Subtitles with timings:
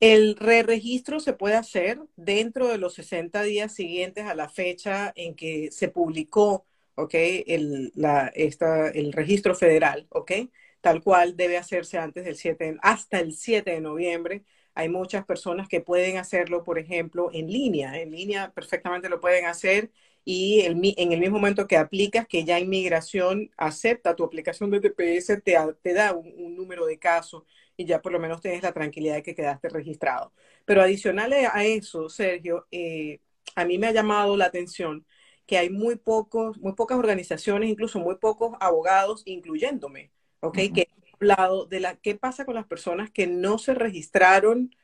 [0.00, 5.34] El re-registro se puede hacer dentro de los 60 días siguientes a la fecha en
[5.34, 6.66] que se publicó.
[6.96, 7.92] El,
[8.34, 10.06] esta, el registro federal.
[10.80, 14.44] Tal cual debe hacerse antes del 7, hasta el 7 de noviembre.
[14.74, 18.00] Hay muchas personas que pueden hacerlo, por ejemplo, en línea.
[18.00, 19.90] En línea perfectamente lo pueden hacer
[20.24, 25.42] y en el mismo momento que aplicas, que ya inmigración acepta tu aplicación de TPS,
[25.42, 27.44] te, te da un, un, número de casos
[27.80, 30.34] y ya por lo menos tienes la tranquilidad de que quedaste registrado.
[30.66, 33.20] Pero adicional a eso, Sergio, eh,
[33.54, 35.06] a mí me ha llamado la atención
[35.46, 40.58] que hay muy pocos, muy pocas organizaciones, incluso muy pocos abogados, incluyéndome, ¿ok?
[40.58, 40.74] Uh -huh.
[40.74, 44.74] Que he hablado de la, qué pasa con las personas que no se registraron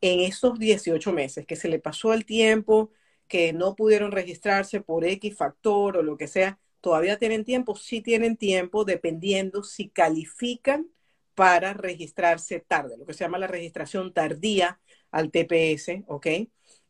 [0.00, 2.92] en esos 18 meses, que se le pasó el tiempo,
[3.26, 8.00] que no pudieron registrarse por X factor o lo que sea, todavía tienen tiempo, sí
[8.00, 10.88] tienen tiempo, dependiendo si califican
[11.34, 14.80] para registrarse tarde, lo que se llama la registración tardía
[15.10, 16.26] al TPS, ¿ok?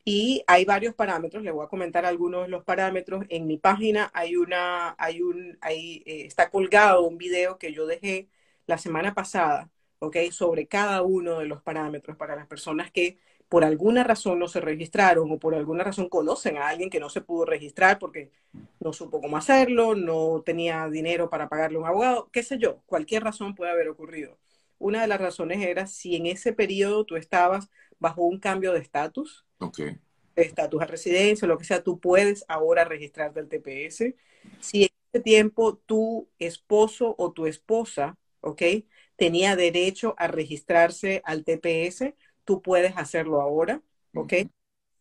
[0.04, 3.24] Y hay varios parámetros, le voy a comentar algunos de los parámetros.
[3.30, 7.86] En mi página hay una, hay un, ahí eh, está colgado un video que yo
[7.86, 8.28] dejé
[8.66, 10.16] la semana pasada, ¿ok?
[10.30, 14.60] Sobre cada uno de los parámetros para las personas que por alguna razón no se
[14.60, 18.30] registraron o por alguna razón conocen a alguien que no se pudo registrar porque
[18.84, 22.82] no supo cómo hacerlo, no tenía dinero para pagarle a un abogado, qué sé yo,
[22.84, 24.38] cualquier razón puede haber ocurrido.
[24.78, 28.80] Una de las razones era si en ese periodo tú estabas bajo un cambio de
[28.80, 29.96] estatus, okay.
[30.36, 34.14] de estatus a residencia, lo que sea, tú puedes ahora registrarte al TPS.
[34.60, 38.62] Si en ese tiempo tu esposo o tu esposa, ¿ok?
[39.16, 43.80] Tenía derecho a registrarse al TPS, tú puedes hacerlo ahora,
[44.12, 44.32] ¿ok?
[44.32, 44.50] Uh -huh.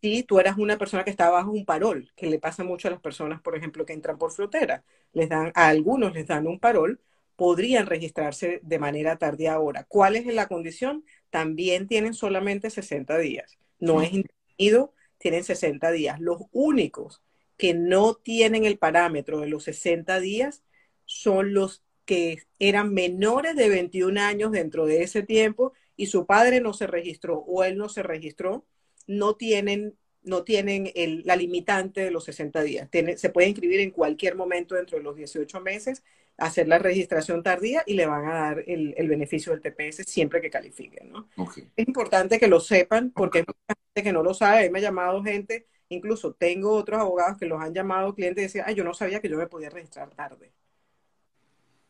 [0.03, 2.91] Si tú eras una persona que estaba bajo un parol, que le pasa mucho a
[2.91, 6.59] las personas, por ejemplo, que entran por frontera, les dan, a algunos les dan un
[6.59, 6.99] parol,
[7.37, 9.85] podrían registrarse de manera tardía ahora.
[9.85, 11.05] ¿Cuál es la condición?
[11.29, 13.57] También tienen solamente 60 días.
[13.79, 16.19] No es indefinido, tienen 60 días.
[16.19, 17.23] Los únicos
[17.55, 20.63] que no tienen el parámetro de los 60 días
[21.05, 26.59] son los que eran menores de 21 años dentro de ese tiempo y su padre
[26.59, 28.65] no se registró o él no se registró,
[29.07, 32.89] no tienen, no tienen el, la limitante de los 60 días.
[32.89, 36.03] Tiene, se puede inscribir en cualquier momento dentro de los 18 meses,
[36.37, 40.41] hacer la registración tardía y le van a dar el, el beneficio del TPS siempre
[40.41, 41.11] que califiquen.
[41.11, 41.29] ¿no?
[41.37, 41.69] Okay.
[41.75, 43.41] Es importante que lo sepan porque okay.
[43.41, 44.69] hay mucha gente que no lo sabe.
[44.69, 48.65] Me ha llamado gente, incluso tengo otros abogados que los han llamado clientes y decían,
[48.67, 50.51] ay, yo no sabía que yo me podía registrar tarde.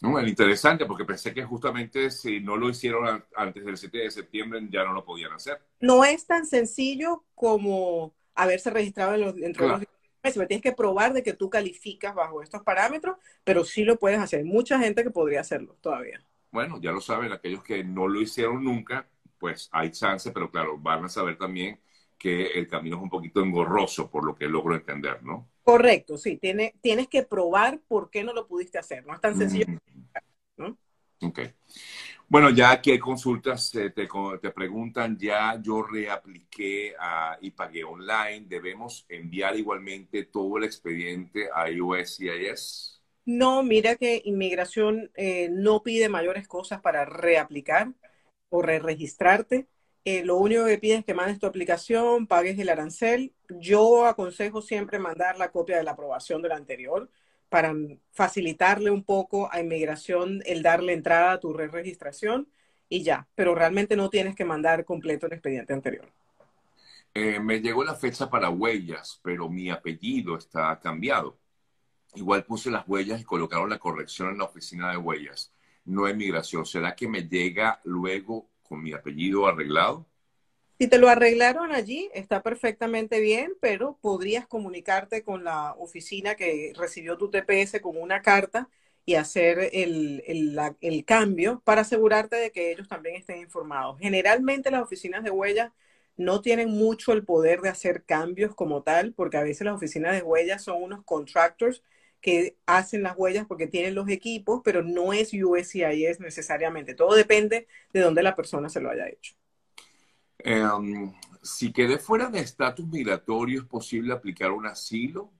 [0.03, 4.59] No, interesante, porque pensé que justamente si no lo hicieron antes del 7 de septiembre
[4.69, 5.61] ya no lo podían hacer.
[5.79, 9.79] No es tan sencillo como haberse registrado en los, dentro claro.
[9.79, 10.37] de los meses.
[10.37, 13.15] Me tienes que probar de que tú calificas bajo estos parámetros,
[13.45, 14.39] pero sí lo puedes hacer.
[14.39, 16.21] Hay mucha gente que podría hacerlo todavía.
[16.51, 19.07] Bueno, ya lo saben, aquellos que no lo hicieron nunca,
[19.39, 21.79] pues hay chance, pero claro, van a saber también
[22.17, 25.49] que el camino es un poquito engorroso, por lo que logro entender, ¿no?
[25.63, 26.37] Correcto, sí.
[26.37, 29.05] Tiene, tienes que probar por qué no lo pudiste hacer.
[29.05, 29.65] No es tan sencillo.
[29.67, 29.92] Mm.
[31.23, 31.39] Ok.
[32.27, 34.07] Bueno, ya aquí hay consultas, eh, te,
[34.41, 36.95] te, preguntan, ya yo reapliqué
[37.41, 43.01] y pagué online, ¿debemos enviar igualmente todo el expediente a USCIS?
[43.25, 47.93] No, mira que inmigración eh, no pide mayores cosas para reaplicar
[48.49, 49.67] o re registrarte.
[50.05, 53.33] Eh, lo único que pide es que mandes tu aplicación, pagues el arancel.
[53.59, 57.09] Yo aconsejo siempre mandar la copia de la aprobación de la anterior
[57.53, 57.71] para
[58.13, 62.47] facilitarle un poco a inmigración el darle entrada a tu re registración
[62.89, 66.11] y ya, pero realmente no tienes que mandar completo el expediente anterior.
[67.13, 71.37] Eh, me llegó la fecha para huellas, pero mi apellido está cambiado.
[72.15, 75.53] Igual puse las huellas y colocaron la corrección en la oficina de huellas.
[75.85, 76.65] No hay migración.
[76.65, 80.07] ¿Será que me llega luego con mi apellido arreglado?
[80.83, 86.73] Si te lo arreglaron allí, está perfectamente bien, pero podrías comunicarte con la oficina que
[86.75, 88.67] recibió tu TPS con una carta
[89.05, 90.21] y hacer el,
[90.81, 93.97] el, cambio para asegurarte de que ellos también estén informados.
[94.01, 95.71] Generalmente las oficinas de huellas
[96.17, 100.13] no tienen mucho el poder de hacer cambios como tal, porque a veces las oficinas
[100.13, 101.81] de huellas son unos contractors
[102.19, 106.93] que hacen las huellas porque tienen los equipos, pero no es USCIS necesariamente.
[106.93, 109.33] Todo depende de dónde la persona se lo haya hecho.
[110.45, 115.31] Um, si quedé fuera de estatus migratorio, ¿es posible aplicar un asilo?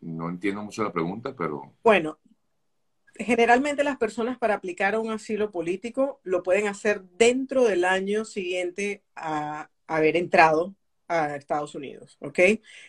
[0.00, 1.74] No entiendo mucho la pregunta, pero...
[1.82, 2.18] Bueno,
[3.14, 9.02] generalmente las personas para aplicar un asilo político lo pueden hacer dentro del año siguiente
[9.14, 10.74] a haber entrado
[11.08, 12.38] a Estados Unidos, ¿ok?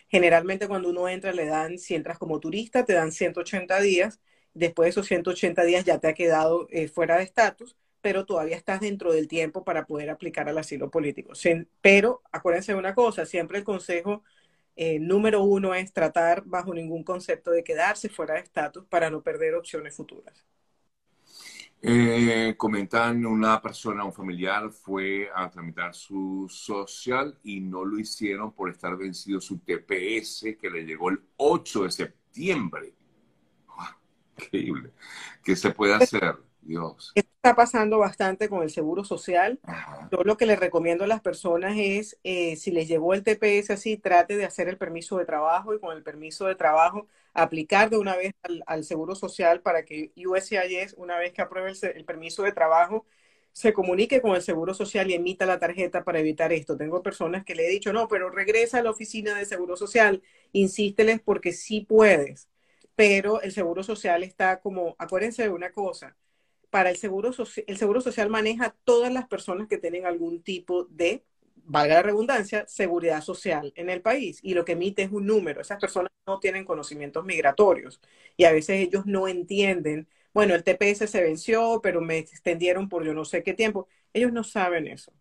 [0.08, 4.20] Generalmente cuando uno entra le dan, si entras como turista, te dan 180 días,
[4.54, 8.56] después de esos 180 días ya te ha quedado eh, fuera de estatus, pero todavía
[8.56, 11.32] estás dentro del tiempo para poder aplicar al asilo político.
[11.80, 14.22] pero acuérdense de una cosa, siempre el consejo
[14.76, 19.22] eh, número uno es tratar bajo ningún concepto de quedarse fuera de estatus para no
[19.22, 20.46] perder opciones futuras.
[21.84, 28.52] Eh, comentan una persona, un familiar, fue a tramitar su social y no lo hicieron
[28.52, 32.94] por estar vencido su TPS que le llegó el 8 de septiembre.
[34.38, 34.92] increíble.
[35.42, 36.36] ¿Qué se puede hacer?
[36.60, 37.12] Dios.
[37.44, 39.58] Está pasando bastante con el seguro social.
[40.12, 43.72] Yo lo que les recomiendo a las personas es, eh, si les llegó el TPS
[43.72, 47.90] así, trate de hacer el permiso de trabajo y con el permiso de trabajo aplicar
[47.90, 48.32] de una vez
[48.64, 53.06] al, seguro social para que USCIS, una vez que apruebe el, permiso de trabajo,
[53.50, 56.76] se comunique con el seguro social y emita la tarjeta para evitar esto.
[56.76, 60.22] Tengo personas que le he dicho, no, pero regresa a la oficina de seguro social,
[60.52, 62.48] insísteles porque sí puedes,
[62.94, 66.16] pero el seguro social está como, acuérdense de una cosa,
[66.72, 67.32] para el seguro,
[67.66, 71.22] el seguro social maneja todas las personas que tienen algún tipo de,
[71.64, 75.60] valga la redundancia, seguridad social en el país y lo que emite es un número.
[75.60, 78.00] Esas personas no tienen conocimientos migratorios
[78.38, 83.04] y a veces ellos no entienden, bueno, el TPS se venció, pero me extendieron por
[83.04, 83.86] yo no sé qué tiempo.
[84.14, 85.12] Ellos no saben eso.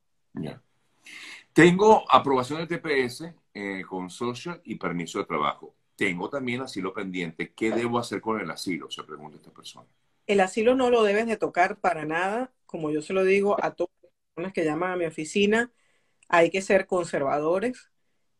[1.51, 5.75] Tengo aprobación del TPS eh, con social y permiso de trabajo.
[5.97, 7.51] Tengo también asilo pendiente.
[7.53, 8.89] ¿Qué debo hacer con el asilo?
[8.89, 9.89] Se pregunta esta persona.
[10.31, 13.75] El asilo no lo debes de tocar para nada, como yo se lo digo a
[13.75, 15.73] todas las personas que llaman a mi oficina,
[16.29, 17.91] hay que ser conservadores.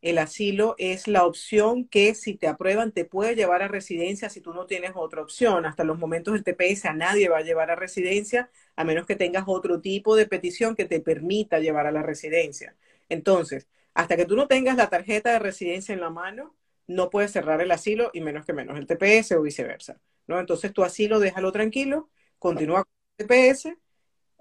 [0.02, 4.40] El asilo es la opción que si te aprueban te puede llevar a residencia si
[4.40, 5.66] tú no tienes otra opción.
[5.66, 9.18] Hasta los momentos del TPS a nadie va a llevar a residencia a menos que
[9.18, 12.78] tengas otro tipo de petición que te permita llevar a la residencia.
[13.10, 16.56] Entonces, hasta que tú no tengas la tarjeta de residencia en la mano,
[16.88, 20.00] no puedes cerrar el asilo y menos que menos el TPS o viceversa.
[20.28, 22.10] Entonces tu asilo déjalo tranquilo,
[22.40, 23.78] continúa con el TPS,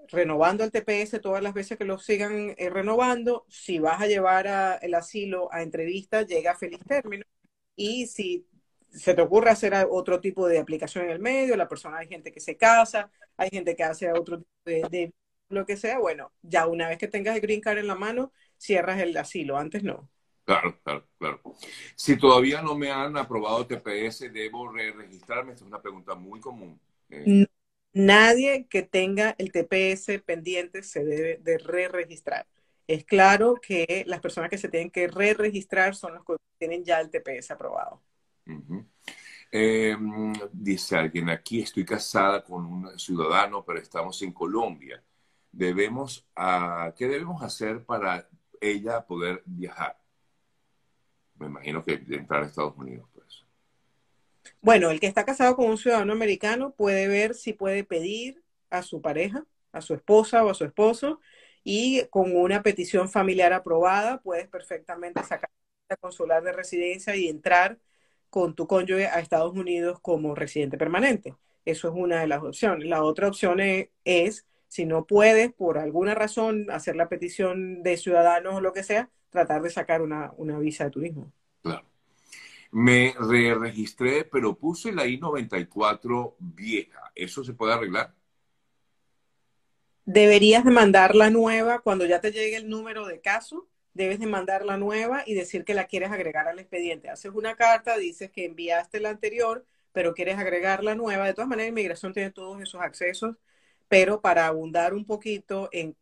[0.09, 3.45] renovando el TPS todas las veces que lo sigan eh, renovando.
[3.49, 7.25] Si vas a llevar el asilo a entrevista, llega a feliz término.
[7.75, 8.47] Y si
[8.91, 12.31] se te ocurre hacer otro tipo de aplicación en el medio, la persona, hay gente
[12.31, 15.13] que se casa, hay gente que hace otro tipo de, de
[15.49, 18.33] lo que sea, bueno, ya una vez que tengas el green card en la mano,
[18.57, 20.09] cierras el asilo, antes no.
[20.51, 21.41] Claro, claro, claro.
[21.95, 25.53] Si todavía no me han aprobado TPS, ¿debo re-registrarme?
[25.53, 26.77] Esta es una pregunta muy común.
[27.09, 27.47] Eh,
[27.93, 32.47] nadie que tenga el TPS pendiente se debe de re-registrar.
[32.85, 36.99] Es claro que las personas que se tienen que re-registrar son los que tienen ya
[36.99, 38.01] el TPS aprobado.
[39.49, 45.01] Em, dice alguien, aquí estoy casada con un ciudadano, pero estamos en Colombia.
[45.49, 48.27] Debemos, uh, ¿Qué debemos hacer para
[48.59, 50.00] ella poder viajar?
[51.41, 53.09] Me imagino que entrar a Estados Unidos.
[53.13, 53.43] Pues.
[54.61, 58.83] Bueno, el que está casado con un ciudadano americano puede ver si puede pedir a
[58.83, 61.19] su pareja, a su esposa o a su esposo,
[61.63, 65.49] y con una petición familiar aprobada puedes perfectamente sacar
[65.89, 67.79] la consular de residencia y entrar
[68.29, 71.35] con tu cónyuge a Estados Unidos como residente permanente.
[71.65, 72.87] Eso es una de las opciones.
[72.87, 77.97] La otra opción es, es si no puedes por alguna razón hacer la petición de
[77.97, 81.31] ciudadanos o lo que sea, tratar de sacar una, visa de turismo.
[81.63, 81.83] Claro.
[82.69, 87.11] Me re registré, pero puse la I-94 vieja.
[87.15, 88.13] ¿Eso se puede arreglar?
[90.05, 93.67] Deberías de mandar la nueva cuando ya te llegue el número de caso.
[93.93, 97.09] Debes de mandar la nueva y decir que la quieres agregar al expediente.
[97.09, 101.25] Haces una carta, dices que enviaste la anterior, pero quieres agregar la nueva.
[101.25, 103.35] De todas maneras, inmigración tiene todos esos accesos,
[103.87, 105.95] pero para abundar un poquito en,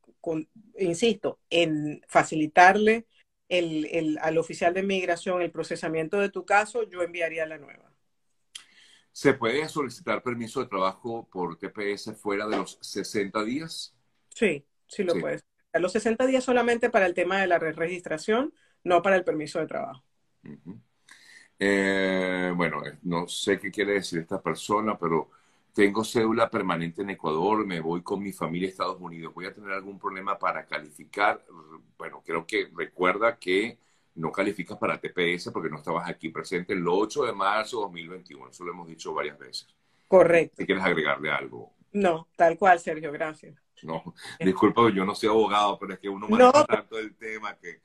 [0.77, 3.05] insisto, en facilitarle
[3.49, 7.91] el, al oficial de inmigración el procesamiento de tu caso, yo enviaría la nueva.
[9.11, 13.93] ¿Se puede solicitar permiso de trabajo por TPS fuera de los 60 días?
[14.29, 15.43] Sí, sí lo puedes.
[15.73, 18.53] A los 60 días solamente para el tema de la registración,
[18.83, 20.03] no para el permiso de trabajo.
[21.59, 25.31] Eh, bueno, no sé qué quiere decir esta persona, pero
[25.79, 29.53] tengo cédula permanente en Ecuador, me voy con mi familia a Estados Unidos, ¿voy a
[29.53, 31.41] tener algún problema para calificar?
[31.97, 33.77] Bueno, creo que recuerda que
[34.15, 38.49] no calificas para TPS porque no estabas aquí presente el 8 de marzo de 2021,
[38.49, 39.73] eso lo hemos dicho varias veces.
[40.05, 40.55] Correcto.
[40.57, 41.71] Si quieres agregarle algo.
[41.93, 43.55] No, tal cual, Sergio, gracias.
[43.81, 47.79] No, disculpa, yo no soy abogado, pero es que uno maneja tanto el tema que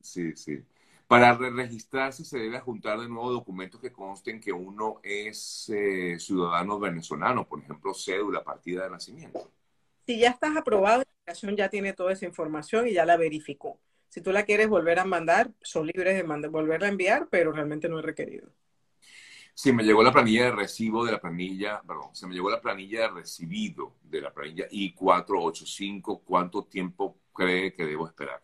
[0.00, 0.64] sí, sí.
[1.12, 6.78] Para registrarse se debe juntar de nuevo documentos que consten que uno es eh, ciudadano
[6.78, 9.50] venezolano, por ejemplo, cédula, partida de nacimiento.
[10.06, 13.78] Si ya estás aprobado, la educación ya tiene toda esa información y ya la verificó.
[14.08, 17.90] Si tú la quieres volver a mandar, son libres de volverla a enviar, pero realmente
[17.90, 18.48] no es requerido.
[19.52, 22.62] Sí, me llegó la planilla de recibo de la planilla, perdón, se me llegó la
[22.62, 26.22] planilla de recibido de la planilla I-485.
[26.24, 28.42] ¿Cuánto tiempo cree que debo esperar?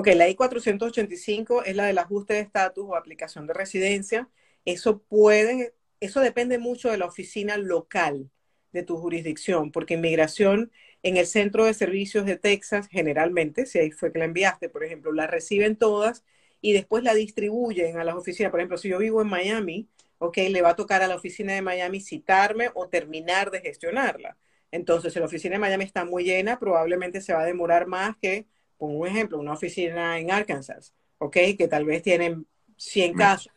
[0.00, 4.30] Ok, la I-485 es la del ajuste de estatus o aplicación de residencia.
[4.64, 8.30] Eso puede, eso depende mucho de la oficina local
[8.72, 13.90] de tu jurisdicción, porque inmigración en el centro de servicios de Texas, generalmente, si ahí
[13.90, 16.24] fue que la enviaste, por ejemplo, la reciben todas
[16.62, 18.50] y después la distribuyen a las oficinas.
[18.50, 21.52] Por ejemplo, si yo vivo en Miami, ok, le va a tocar a la oficina
[21.52, 24.38] de Miami citarme o terminar de gestionarla.
[24.70, 28.16] Entonces, si la oficina de Miami está muy llena, probablemente se va a demorar más
[28.16, 28.46] que,
[28.80, 32.46] por un ejemplo, una oficina en Arkansas, ok, que tal vez tienen
[32.78, 33.52] 100 casos,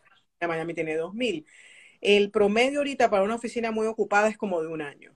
[0.46, 1.46] Miami tiene 2000.
[2.01, 5.15] El promedio ahorita para una oficina muy ocupada es como de un año.